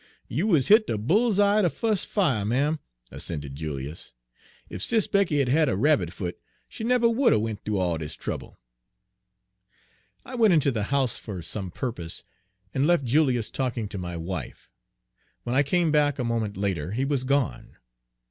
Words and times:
"You 0.27 0.55
is 0.55 0.69
hit 0.69 0.87
de 0.87 0.97
bull's 0.97 1.39
eye 1.39 1.61
de 1.61 1.69
fus' 1.69 2.05
fire, 2.05 2.43
ma'm," 2.43 2.79
assented 3.11 3.55
Julius. 3.55 4.15
"Ef 4.71 4.81
Sis' 4.81 5.05
Becky 5.05 5.37
had 5.37 5.47
had 5.49 5.69
a 5.69 5.77
rabbit 5.77 6.11
foot, 6.11 6.39
she 6.67 6.83
nebber 6.83 7.07
would 7.07 7.31
'a' 7.33 7.37
went 7.37 7.63
th'oo 7.63 7.77
all 7.77 7.99
dis 7.99 8.15
trouble." 8.15 8.57
I 10.25 10.33
went 10.33 10.55
into 10.55 10.71
the 10.71 10.85
house 10.89 11.19
for 11.19 11.43
some 11.43 11.69
purpose, 11.69 12.23
and 12.73 12.87
left 12.87 13.05
Julius 13.05 13.51
talking 13.51 13.87
to 13.89 13.99
my 13.99 14.17
wife. 14.17 14.71
When 15.43 15.53
I 15.55 15.61
came 15.61 15.91
back 15.91 16.17
a 16.17 16.23
moment 16.23 16.57
later, 16.57 16.93
he 16.93 17.05
was 17.05 17.23
gone. 17.23 17.77